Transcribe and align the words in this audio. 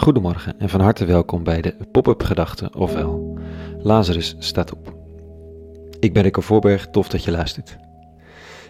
Goedemorgen 0.00 0.58
en 0.58 0.68
van 0.68 0.80
harte 0.80 1.04
welkom 1.04 1.42
bij 1.44 1.60
de 1.60 1.76
Pop-up 1.92 2.22
Gedachten, 2.22 2.74
ofwel 2.74 3.38
Lazarus 3.78 4.36
staat 4.38 4.72
op. 4.72 4.94
Ik 5.98 6.12
ben 6.12 6.22
Rico 6.22 6.40
Voorberg, 6.40 6.86
tof 6.90 7.08
dat 7.08 7.24
je 7.24 7.30
luistert. 7.30 7.76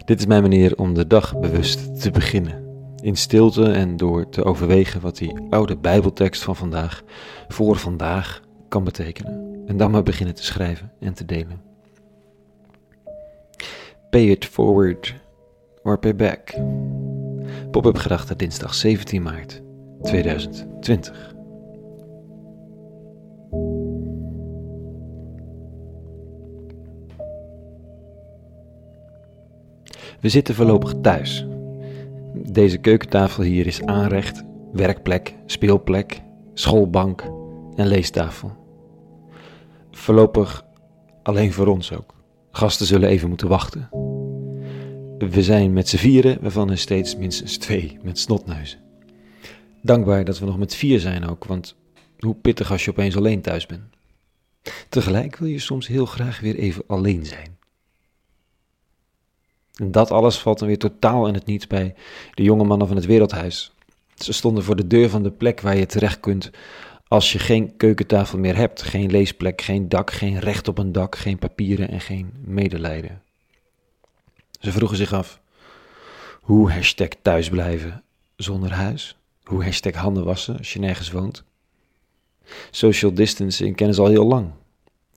Dit 0.04 0.19
is 0.19 0.27
mijn 0.27 0.43
manier 0.43 0.77
om 0.77 0.95
de 0.95 1.07
dag 1.07 1.39
bewust 1.39 2.00
te 2.00 2.11
beginnen. 2.11 2.64
In 3.03 3.16
stilte 3.16 3.72
en 3.72 3.96
door 3.96 4.29
te 4.29 4.45
overwegen 4.45 5.00
wat 5.00 5.16
die 5.16 5.40
oude 5.50 5.77
Bijbeltekst 5.77 6.43
van 6.43 6.57
vandaag 6.57 7.03
voor 7.49 7.76
vandaag 7.76 8.40
kan 8.68 8.85
betekenen. 8.85 9.62
En 9.67 9.76
dan 9.76 9.90
maar 9.90 10.03
beginnen 10.03 10.35
te 10.35 10.44
schrijven 10.44 10.93
en 11.00 11.14
te 11.14 11.25
delen. 11.25 11.62
Pay 14.11 14.29
it 14.29 14.44
forward 14.44 15.14
or 15.82 15.99
pay 15.99 16.17
back. 16.17 16.54
Pop-up 17.71 17.96
gedachten 17.96 18.39
dinsdag 18.39 18.75
17 18.75 19.22
maart 19.22 19.62
2020. 20.03 21.35
We 30.21 30.29
zitten 30.29 30.55
voorlopig 30.55 30.94
thuis. 31.03 31.46
Deze 32.34 32.78
keukentafel 32.78 33.42
hier 33.42 33.67
is 33.67 33.83
aanrecht, 33.83 34.44
werkplek, 34.72 35.34
speelplek, 35.47 36.22
schoolbank 36.55 37.22
en 37.77 37.86
leestafel. 37.86 38.53
Voorlopig 39.91 40.64
alleen 41.22 41.53
voor 41.53 41.67
ons 41.67 41.92
ook. 41.92 42.14
Gasten 42.50 42.86
zullen 42.86 43.08
even 43.08 43.28
moeten 43.28 43.48
wachten. 43.48 43.89
We 45.19 45.42
zijn 45.42 45.72
met 45.72 45.89
z'n 45.89 45.97
vieren, 45.97 46.39
waarvan 46.41 46.70
er 46.70 46.78
steeds 46.78 47.17
minstens 47.17 47.56
twee 47.56 47.98
met 48.03 48.19
snotneuzen. 48.19 48.89
Dankbaar 49.83 50.25
dat 50.25 50.39
we 50.39 50.47
nog 50.47 50.59
met 50.59 50.75
vier 50.75 51.00
zijn 51.00 51.27
ook, 51.28 51.45
want 51.45 51.77
hoe 52.19 52.34
pittig 52.34 52.70
als 52.70 52.84
je 52.84 52.91
opeens 52.91 53.17
alleen 53.17 53.41
thuis 53.41 53.67
bent. 53.67 53.83
Tegelijk 54.89 55.36
wil 55.36 55.48
je 55.48 55.59
soms 55.59 55.86
heel 55.86 56.06
graag 56.06 56.41
weer 56.41 56.56
even 56.56 56.84
alleen 56.86 57.27
zijn. 57.27 57.59
En 59.75 59.91
dat 59.91 60.11
alles 60.11 60.39
valt 60.39 60.58
dan 60.58 60.69
weer 60.69 60.78
totaal 60.78 61.27
in 61.27 61.34
het 61.34 61.47
niets 61.47 61.67
bij 61.67 61.95
de 62.34 62.42
jonge 62.42 62.64
mannen 62.64 62.86
van 62.86 62.97
het 62.97 63.06
Wereldhuis. 63.06 63.73
Ze 64.14 64.33
stonden 64.33 64.64
voor 64.64 64.77
de 64.77 64.86
deur 64.86 65.11
van 65.11 65.23
de 65.23 65.31
plek 65.31 65.61
waar 65.61 65.77
je 65.77 65.86
terecht 65.86 66.20
kunt 66.20 66.51
als 67.08 67.33
je 67.33 67.39
geen 67.39 67.77
keukentafel 67.77 68.39
meer 68.39 68.56
hebt, 68.56 68.83
geen 68.83 69.11
leesplek, 69.11 69.62
geen 69.62 69.89
dak, 69.89 70.11
geen 70.11 70.39
recht 70.39 70.69
op 70.69 70.78
een 70.78 70.92
dak, 70.92 71.17
geen 71.17 71.39
papieren 71.39 71.89
en 71.89 72.01
geen 72.01 72.33
medelijden. 72.45 73.23
Ze 74.61 74.73
vroegen 74.73 74.97
zich 74.97 75.12
af, 75.12 75.41
hoe 76.41 76.83
thuisblijven 77.23 78.03
zonder 78.36 78.73
huis? 78.73 79.19
Hoe 79.50 79.64
hashtag 79.64 79.94
handen 79.94 80.24
wassen 80.24 80.58
als 80.58 80.72
je 80.72 80.78
nergens 80.78 81.10
woont? 81.10 81.44
Social 82.70 83.14
distancing 83.14 83.76
kennen 83.76 83.94
ze 83.94 84.00
al 84.00 84.08
heel 84.08 84.26
lang. 84.26 84.50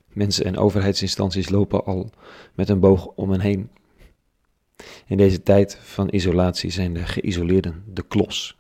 Mensen 0.08 0.46
en 0.46 0.58
overheidsinstanties 0.58 1.50
lopen 1.50 1.86
al 1.86 2.10
met 2.54 2.70
een 2.70 2.80
boog 2.80 3.06
om 3.06 3.32
hen 3.32 3.40
heen. 3.40 3.70
In 5.06 5.18
deze 5.18 5.44
tijd 5.44 5.78
van 5.82 6.08
isolatie 6.12 6.70
zijn 6.70 6.94
de 6.94 7.06
geïsoleerden 7.06 7.84
de 7.88 8.04
klos. 8.08 8.58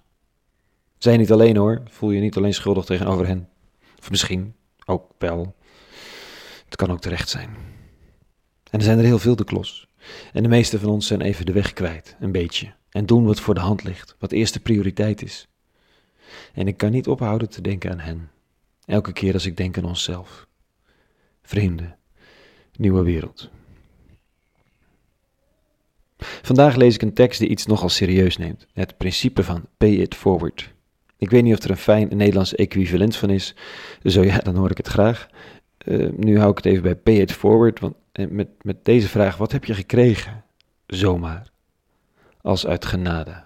Zij 0.98 1.18
niet 1.18 1.32
alleen 1.32 1.58
hoor, 1.58 1.82
voel 1.86 2.12
je 2.12 2.22
niet 2.22 2.38
alleen 2.38 2.54
schuldig 2.54 2.86
tegenover 2.86 3.28
hen. 3.28 3.50
Of 4.00 4.10
misschien 4.10 4.56
ook 4.86 5.12
wel. 5.18 5.56
Het 6.66 6.76
kan 6.76 6.92
ook 6.92 7.02
terecht 7.02 7.30
zijn. 7.30 7.50
En 8.70 8.80
er 8.80 8.86
zijn 8.86 8.98
er 8.98 9.06
heel 9.06 9.20
veel 9.20 9.36
de 9.36 9.44
klos. 9.44 9.88
En 10.34 10.44
de 10.44 10.50
meeste 10.50 10.80
van 10.80 10.90
ons 10.90 11.08
zijn 11.08 11.22
even 11.22 11.46
de 11.46 11.54
weg 11.54 11.74
kwijt, 11.74 12.16
een 12.20 12.32
beetje. 12.32 12.74
En 12.90 13.06
doen 13.06 13.26
wat 13.26 13.40
voor 13.40 13.54
de 13.54 13.60
hand 13.60 13.84
ligt, 13.84 14.16
wat 14.20 14.32
eerste 14.32 14.60
prioriteit 14.60 15.24
is. 15.24 15.48
En 16.54 16.68
ik 16.68 16.78
kan 16.78 16.92
niet 16.92 17.08
ophouden 17.08 17.50
te 17.50 17.62
denken 17.62 17.92
aan 17.92 18.00
hen. 18.00 18.32
Elke 18.86 19.14
keer 19.14 19.34
als 19.34 19.46
ik 19.46 19.58
denk 19.58 19.78
aan 19.78 19.86
onszelf. 19.86 20.48
Vrienden, 21.42 21.98
nieuwe 22.76 23.04
wereld. 23.04 23.50
Vandaag 26.42 26.76
lees 26.76 26.96
ik 26.96 27.02
een 27.02 27.14
tekst 27.14 27.40
die 27.40 27.50
iets 27.50 27.66
nogal 27.66 27.90
serieus 27.90 28.38
neemt: 28.38 28.68
het 28.74 28.98
principe 28.98 29.44
van 29.44 29.66
pay 29.78 29.90
it 29.90 30.16
forward. 30.16 30.74
Ik 31.18 31.30
weet 31.30 31.44
niet 31.44 31.58
of 31.58 31.64
er 31.64 31.70
een 31.70 31.78
fijn 31.78 32.18
Nederlands 32.18 32.56
equivalent 32.56 33.16
van 33.16 33.30
is. 33.30 33.56
Zo 34.04 34.24
ja, 34.24 34.38
dan 34.38 34.56
hoor 34.56 34.72
ik 34.72 34.78
het 34.78 34.88
graag. 34.88 35.28
Uh, 35.86 36.10
nu 36.18 36.38
hou 36.38 36.52
ik 36.52 36.58
het 36.58 36.66
even 36.66 36.84
bij 36.84 36.96
pay 36.96 37.16
it 37.16 37.32
forward, 37.32 37.80
want 37.80 37.96
eh, 38.12 38.28
met, 38.28 38.48
met 38.62 38.86
deze 38.86 39.08
vraag: 39.08 39.38
wat 39.38 39.52
heb 39.52 39.66
je 39.66 39.74
gekregen? 39.74 40.44
Zomaar. 40.88 41.52
Als 42.42 42.68
uit 42.68 42.86
genade. 42.86 43.44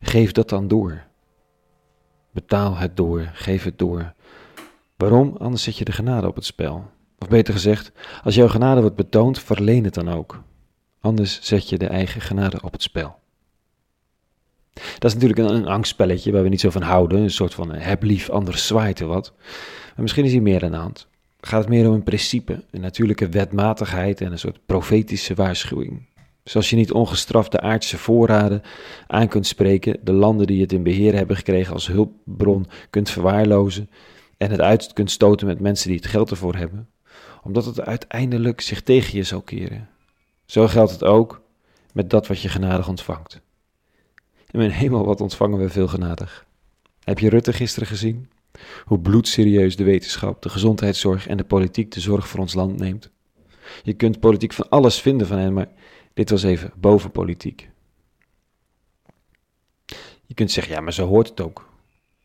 Geef 0.00 0.32
dat 0.32 0.48
dan 0.48 0.68
door. 0.68 1.08
Betaal 2.30 2.76
het 2.76 2.96
door, 2.96 3.30
geef 3.32 3.64
het 3.64 3.78
door. 3.78 4.12
Waarom? 4.96 5.36
Anders 5.38 5.62
zet 5.62 5.76
je 5.76 5.84
de 5.84 5.92
genade 5.92 6.26
op 6.26 6.34
het 6.34 6.44
spel. 6.44 6.90
Of 7.18 7.28
beter 7.28 7.54
gezegd, 7.54 7.92
als 8.22 8.34
jouw 8.34 8.48
genade 8.48 8.80
wordt 8.80 8.96
betoond, 8.96 9.38
verleen 9.38 9.84
het 9.84 9.94
dan 9.94 10.08
ook. 10.08 10.42
Anders 11.00 11.42
zet 11.42 11.68
je 11.68 11.78
de 11.78 11.86
eigen 11.86 12.20
genade 12.20 12.62
op 12.62 12.72
het 12.72 12.82
spel. 12.82 13.18
Dat 14.72 15.04
is 15.04 15.14
natuurlijk 15.14 15.38
een, 15.38 15.66
angstspelletje 15.66 16.32
waar 16.32 16.42
we 16.42 16.48
niet 16.48 16.60
zo 16.60 16.70
van 16.70 16.82
houden. 16.82 17.20
Een 17.20 17.30
soort 17.30 17.54
van 17.54 17.72
heb 17.72 18.02
lief, 18.02 18.30
anders 18.30 18.66
zwaait 18.66 19.00
er 19.00 19.06
wat. 19.06 19.32
Maar 19.94 20.02
misschien 20.02 20.24
is 20.24 20.32
hier 20.32 20.42
meer 20.42 20.64
aan 20.64 20.70
de 20.70 20.76
hand. 20.76 21.08
Gaat 21.40 21.60
het 21.60 21.68
meer 21.68 21.88
om 21.88 21.94
een 21.94 22.02
principe, 22.02 22.64
een 22.70 22.80
natuurlijke 22.80 23.28
wetmatigheid 23.28 24.20
en 24.20 24.32
een 24.32 24.38
soort 24.38 24.58
profetische 24.66 25.34
waarschuwing. 25.34 26.06
Zoals 26.44 26.70
je 26.70 26.76
niet 26.76 26.92
ongestraft 26.92 27.52
de 27.52 27.60
aardse 27.60 27.98
voorraden 27.98 28.62
aan 29.06 29.28
kunt 29.28 29.46
spreken, 29.46 29.98
de 30.02 30.12
landen 30.12 30.46
die 30.46 30.60
het 30.60 30.72
in 30.72 30.82
beheer 30.82 31.14
hebben 31.14 31.36
gekregen 31.36 31.72
als 31.72 31.86
hulpbron 31.86 32.66
kunt 32.90 33.10
verwaarlozen 33.10 33.90
en 34.36 34.50
het 34.50 34.60
uit 34.60 34.92
kunt 34.92 35.10
stoten 35.10 35.46
met 35.46 35.60
mensen 35.60 35.88
die 35.88 35.96
het 35.96 36.06
geld 36.06 36.30
ervoor 36.30 36.54
hebben, 36.54 36.88
omdat 37.42 37.64
het 37.64 37.80
uiteindelijk 37.80 38.60
zich 38.60 38.82
tegen 38.82 39.16
je 39.16 39.22
zal 39.22 39.42
keren. 39.42 39.88
Zo 40.46 40.66
geldt 40.66 40.90
het 40.90 41.04
ook 41.04 41.42
met 41.92 42.10
dat 42.10 42.26
wat 42.26 42.40
je 42.40 42.48
genadig 42.48 42.88
ontvangt. 42.88 43.40
In 44.50 44.58
mijn 44.58 44.70
hemel, 44.70 45.04
wat 45.04 45.20
ontvangen 45.20 45.58
we 45.58 45.68
veel 45.68 45.88
genadig. 45.88 46.46
Heb 47.04 47.18
je 47.18 47.28
Rutte 47.28 47.52
gisteren 47.52 47.88
gezien? 47.88 48.30
Hoe 48.84 48.98
bloedserieus 48.98 49.76
de 49.76 49.84
wetenschap, 49.84 50.42
de 50.42 50.48
gezondheidszorg 50.48 51.26
en 51.26 51.36
de 51.36 51.44
politiek 51.44 51.92
de 51.92 52.00
zorg 52.00 52.28
voor 52.28 52.40
ons 52.40 52.54
land 52.54 52.78
neemt. 52.78 53.10
Je 53.82 53.92
kunt 53.92 54.20
politiek 54.20 54.52
van 54.52 54.68
alles 54.68 55.00
vinden 55.00 55.26
van 55.26 55.38
hen, 55.38 55.52
maar 55.52 55.68
dit 56.14 56.30
was 56.30 56.42
even 56.42 56.72
boven 56.76 57.10
politiek. 57.10 57.70
Je 60.26 60.34
kunt 60.34 60.50
zeggen, 60.50 60.74
ja, 60.74 60.80
maar 60.80 60.92
zo 60.92 61.06
hoort 61.06 61.28
het 61.28 61.40
ook. 61.40 61.68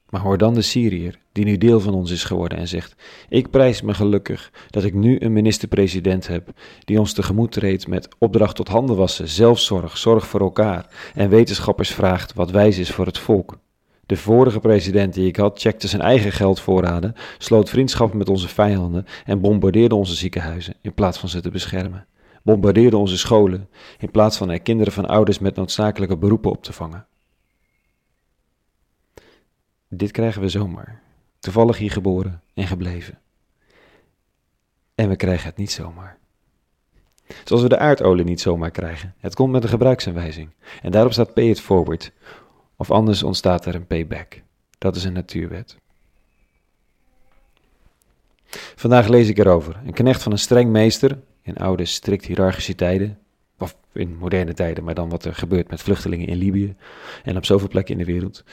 Maar 0.09 0.21
hoor 0.21 0.37
dan 0.37 0.53
de 0.53 0.61
Syriër, 0.61 1.19
die 1.31 1.45
nu 1.45 1.57
deel 1.57 1.79
van 1.79 1.93
ons 1.93 2.11
is 2.11 2.23
geworden 2.23 2.57
en 2.57 2.67
zegt: 2.67 2.95
Ik 3.29 3.49
prijs 3.49 3.81
me 3.81 3.93
gelukkig 3.93 4.51
dat 4.69 4.83
ik 4.83 4.93
nu 4.93 5.19
een 5.19 5.33
minister-president 5.33 6.27
heb 6.27 6.49
die 6.83 6.99
ons 6.99 7.13
tegemoet 7.13 7.51
treedt 7.51 7.87
met 7.87 8.07
opdracht 8.17 8.55
tot 8.55 8.67
handen 8.67 8.95
wassen, 8.95 9.27
zelfzorg, 9.27 9.97
zorg 9.97 10.27
voor 10.27 10.39
elkaar 10.39 11.11
en 11.13 11.29
wetenschappers 11.29 11.89
vraagt 11.89 12.33
wat 12.33 12.51
wijs 12.51 12.77
is 12.77 12.89
voor 12.89 13.05
het 13.05 13.17
volk. 13.17 13.57
De 14.05 14.17
vorige 14.17 14.59
president 14.59 15.13
die 15.13 15.27
ik 15.27 15.35
had 15.35 15.59
checkte 15.59 15.87
zijn 15.87 16.01
eigen 16.01 16.31
geldvoorraden, 16.31 17.15
sloot 17.37 17.69
vriendschappen 17.69 18.17
met 18.17 18.29
onze 18.29 18.47
vijanden 18.47 19.05
en 19.25 19.41
bombardeerde 19.41 19.95
onze 19.95 20.15
ziekenhuizen 20.15 20.75
in 20.81 20.93
plaats 20.93 21.17
van 21.17 21.29
ze 21.29 21.41
te 21.41 21.49
beschermen. 21.49 22.05
Bombardeerde 22.45 22.97
onze 22.97 23.17
scholen 23.17 23.69
in 23.97 24.11
plaats 24.11 24.37
van 24.37 24.49
er 24.49 24.59
kinderen 24.59 24.93
van 24.93 25.05
ouders 25.05 25.39
met 25.39 25.55
noodzakelijke 25.55 26.17
beroepen 26.17 26.51
op 26.51 26.63
te 26.63 26.73
vangen. 26.73 27.05
Dit 29.87 30.11
krijgen 30.11 30.41
we 30.41 30.49
zomaar. 30.49 31.01
Toevallig 31.39 31.77
hier 31.77 31.91
geboren 31.91 32.41
en 32.53 32.67
gebleven. 32.67 33.19
En 34.95 35.09
we 35.09 35.15
krijgen 35.15 35.45
het 35.45 35.57
niet 35.57 35.71
zomaar. 35.71 36.17
Zoals 37.43 37.61
we 37.61 37.69
de 37.69 37.77
aardolie 37.77 38.25
niet 38.25 38.41
zomaar 38.41 38.71
krijgen. 38.71 39.15
Het 39.17 39.35
komt 39.35 39.51
met 39.51 39.63
een 39.63 39.69
gebruiksaanwijzing. 39.69 40.49
En 40.81 40.91
daarop 40.91 41.11
staat 41.13 41.33
pay 41.33 41.49
it 41.49 41.61
forward. 41.61 42.11
Of 42.75 42.91
anders 42.91 43.23
ontstaat 43.23 43.65
er 43.65 43.75
een 43.75 43.87
payback. 43.87 44.41
Dat 44.77 44.95
is 44.95 45.03
een 45.03 45.13
natuurwet. 45.13 45.77
Vandaag 48.75 49.07
lees 49.07 49.29
ik 49.29 49.37
erover. 49.37 49.79
Een 49.85 49.93
knecht 49.93 50.23
van 50.23 50.31
een 50.31 50.39
streng 50.39 50.71
meester, 50.71 51.19
in 51.41 51.57
oude 51.57 51.85
strikt 51.85 52.25
hiërarchische 52.25 52.75
tijden, 52.75 53.17
of 53.57 53.75
in 53.93 54.17
moderne 54.17 54.53
tijden, 54.53 54.83
maar 54.83 54.93
dan 54.93 55.09
wat 55.09 55.25
er 55.25 55.35
gebeurt 55.35 55.69
met 55.69 55.81
vluchtelingen 55.81 56.27
in 56.27 56.37
Libië 56.37 56.75
en 57.23 57.37
op 57.37 57.45
zoveel 57.45 57.67
plekken 57.67 57.93
in 57.93 58.05
de 58.05 58.11
wereld. 58.11 58.43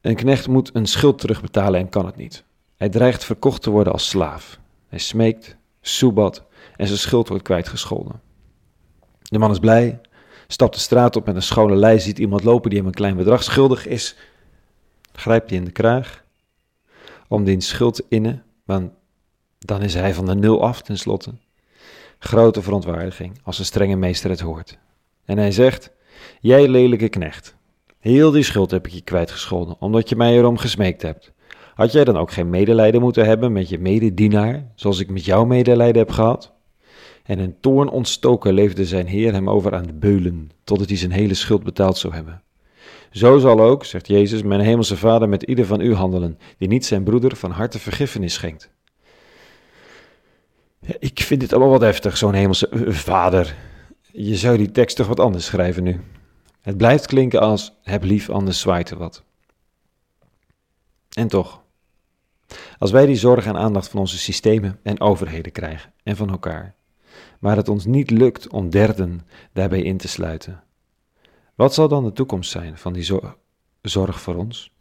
Een 0.00 0.14
knecht 0.14 0.48
moet 0.48 0.70
een 0.72 0.86
schuld 0.86 1.18
terugbetalen 1.18 1.80
en 1.80 1.88
kan 1.88 2.06
het 2.06 2.16
niet. 2.16 2.44
Hij 2.76 2.88
dreigt 2.88 3.24
verkocht 3.24 3.62
te 3.62 3.70
worden 3.70 3.92
als 3.92 4.08
slaaf. 4.08 4.60
Hij 4.88 4.98
smeekt, 4.98 5.56
soebat 5.80 6.44
en 6.76 6.86
zijn 6.86 6.98
schuld 6.98 7.28
wordt 7.28 7.42
kwijtgescholden. 7.42 8.20
De 9.22 9.38
man 9.38 9.50
is 9.50 9.58
blij, 9.58 10.00
stapt 10.46 10.74
de 10.74 10.80
straat 10.80 11.16
op 11.16 11.26
met 11.26 11.34
een 11.34 11.42
schone 11.42 11.76
lei, 11.76 12.00
ziet 12.00 12.18
iemand 12.18 12.44
lopen 12.44 12.70
die 12.70 12.78
hem 12.78 12.88
een 12.88 12.94
klein 12.94 13.16
bedrag 13.16 13.42
schuldig 13.42 13.86
is, 13.86 14.16
grijpt 15.12 15.50
hij 15.50 15.58
in 15.58 15.64
de 15.64 15.70
kraag 15.70 16.24
om 17.28 17.44
die 17.44 17.60
schuld 17.60 17.94
te 17.94 18.04
innen, 18.08 18.44
want 18.64 18.92
dan 19.58 19.82
is 19.82 19.94
hij 19.94 20.14
van 20.14 20.26
de 20.26 20.34
nul 20.34 20.62
af 20.62 20.82
tenslotte. 20.82 21.32
Grote 22.18 22.62
verontwaardiging 22.62 23.38
als 23.42 23.58
een 23.58 23.64
strenge 23.64 23.96
meester 23.96 24.30
het 24.30 24.40
hoort. 24.40 24.78
En 25.24 25.38
hij 25.38 25.52
zegt: 25.52 25.90
Jij 26.40 26.68
lelijke 26.68 27.08
knecht, 27.08 27.56
heel 27.98 28.30
die 28.30 28.42
schuld 28.42 28.70
heb 28.70 28.86
ik 28.86 28.92
je 28.92 29.00
kwijtgescholden, 29.00 29.76
omdat 29.80 30.08
je 30.08 30.16
mij 30.16 30.36
erom 30.36 30.56
gesmeekt 30.56 31.02
hebt. 31.02 31.32
Had 31.74 31.92
jij 31.92 32.04
dan 32.04 32.16
ook 32.16 32.30
geen 32.30 32.50
medelijden 32.50 33.00
moeten 33.00 33.26
hebben 33.26 33.52
met 33.52 33.68
je 33.68 33.78
mededienaar, 33.78 34.72
zoals 34.74 35.00
ik 35.00 35.10
met 35.10 35.24
jou 35.24 35.46
medelijden 35.46 35.98
heb 35.98 36.10
gehad? 36.10 36.52
En 37.24 37.38
in 37.38 37.56
toorn 37.60 37.88
ontstoken 37.88 38.52
leefde 38.52 38.84
zijn 38.84 39.06
heer 39.06 39.32
hem 39.32 39.50
over 39.50 39.74
aan 39.74 39.86
de 39.86 39.92
beulen, 39.92 40.50
totdat 40.64 40.88
hij 40.88 40.96
zijn 40.96 41.12
hele 41.12 41.34
schuld 41.34 41.62
betaald 41.62 41.98
zou 41.98 42.14
hebben. 42.14 42.42
Zo 43.10 43.38
zal 43.38 43.60
ook, 43.60 43.84
zegt 43.84 44.06
Jezus, 44.06 44.42
mijn 44.42 44.60
hemelse 44.60 44.96
vader 44.96 45.28
met 45.28 45.42
ieder 45.42 45.66
van 45.66 45.80
u 45.80 45.94
handelen, 45.94 46.38
die 46.58 46.68
niet 46.68 46.86
zijn 46.86 47.04
broeder 47.04 47.36
van 47.36 47.50
harte 47.50 47.78
vergiffenis 47.78 48.34
schenkt. 48.34 48.70
Ik 50.80 51.20
vind 51.20 51.40
dit 51.40 51.52
allemaal 51.52 51.70
wat 51.70 51.80
heftig, 51.80 52.16
zo'n 52.16 52.34
hemelse 52.34 52.68
eh, 52.68 52.92
vader. 52.92 53.56
Je 54.12 54.36
zou 54.36 54.56
die 54.56 54.70
tekst 54.70 54.96
toch 54.96 55.06
wat 55.06 55.20
anders 55.20 55.44
schrijven 55.44 55.82
nu. 55.82 56.00
Het 56.60 56.76
blijft 56.76 57.06
klinken 57.06 57.40
als 57.40 57.78
heb 57.82 58.04
lief, 58.04 58.30
anders 58.30 58.60
zwaait 58.60 58.90
er 58.90 58.98
wat. 58.98 59.24
En 61.12 61.28
toch, 61.28 61.62
als 62.78 62.90
wij 62.90 63.06
die 63.06 63.16
zorg 63.16 63.46
en 63.46 63.56
aandacht 63.56 63.88
van 63.88 64.00
onze 64.00 64.18
systemen 64.18 64.78
en 64.82 65.00
overheden 65.00 65.52
krijgen 65.52 65.92
en 66.02 66.16
van 66.16 66.30
elkaar, 66.30 66.74
maar 67.38 67.56
het 67.56 67.68
ons 67.68 67.84
niet 67.84 68.10
lukt 68.10 68.48
om 68.48 68.70
derden 68.70 69.26
daarbij 69.52 69.82
in 69.82 69.96
te 69.96 70.08
sluiten, 70.08 70.62
wat 71.54 71.74
zal 71.74 71.88
dan 71.88 72.04
de 72.04 72.12
toekomst 72.12 72.50
zijn 72.50 72.78
van 72.78 72.92
die 72.92 73.20
zorg 73.82 74.20
voor 74.20 74.34
ons? 74.34 74.72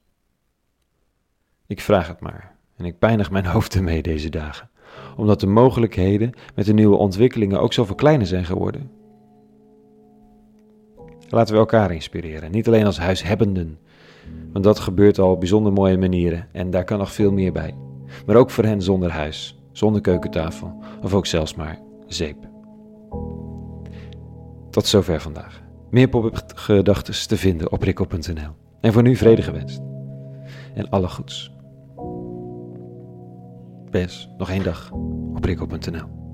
Ik 1.67 1.81
vraag 1.81 2.07
het 2.07 2.19
maar 2.19 2.55
en 2.75 2.85
ik 2.85 2.99
pijnig 2.99 3.31
mijn 3.31 3.45
hoofd 3.45 3.75
ermee 3.75 4.01
deze 4.01 4.29
dagen, 4.29 4.69
omdat 5.17 5.39
de 5.39 5.47
mogelijkheden 5.47 6.31
met 6.55 6.65
de 6.65 6.73
nieuwe 6.73 6.95
ontwikkelingen 6.95 7.59
ook 7.59 7.73
zoveel 7.73 7.95
kleiner 7.95 8.27
zijn 8.27 8.45
geworden. 8.45 8.91
Laten 11.29 11.53
we 11.53 11.59
elkaar 11.59 11.91
inspireren, 11.91 12.51
niet 12.51 12.67
alleen 12.67 12.85
als 12.85 12.99
huishebbenden, 12.99 13.77
want 14.51 14.65
dat 14.65 14.79
gebeurt 14.79 15.19
al 15.19 15.31
op 15.31 15.39
bijzonder 15.39 15.73
mooie 15.73 15.97
manieren 15.97 16.47
en 16.51 16.69
daar 16.69 16.83
kan 16.83 16.97
nog 16.97 17.11
veel 17.11 17.31
meer 17.31 17.51
bij. 17.51 17.75
Maar 18.25 18.35
ook 18.35 18.49
voor 18.49 18.63
hen 18.63 18.81
zonder 18.81 19.11
huis, 19.11 19.59
zonder 19.71 20.01
keukentafel 20.01 20.83
of 21.01 21.13
ook 21.13 21.25
zelfs 21.25 21.55
maar 21.55 21.79
zeep. 22.07 22.37
Tot 24.69 24.85
zover 24.85 25.21
vandaag. 25.21 25.61
Meer 25.89 26.07
popgedachten 26.07 27.27
te 27.27 27.37
vinden 27.37 27.71
op 27.71 27.81
rikkel.nl. 27.81 28.51
En 28.81 28.93
voor 28.93 29.01
nu 29.01 29.15
vrede 29.15 29.41
gewenst. 29.41 29.81
En 30.73 30.89
alle 30.89 31.07
goeds. 31.07 31.56
Bes, 33.91 34.29
nog 34.37 34.49
één 34.49 34.63
dag 34.63 34.91
op 35.33 35.43
rikkel.nl. 35.43 36.26